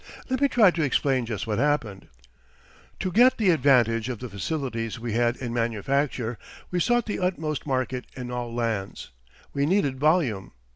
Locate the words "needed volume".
9.67-10.53